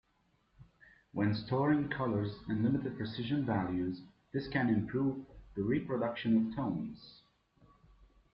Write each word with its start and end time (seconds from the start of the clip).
When 1.11 1.35
storing 1.35 1.87
colors 1.89 2.33
in 2.49 2.63
limited 2.63 2.97
precision 2.97 3.45
values, 3.45 4.01
this 4.33 4.47
can 4.47 4.67
improve 4.67 5.23
the 5.55 5.61
reproduction 5.61 6.47
of 6.47 6.55
tones. 6.55 7.21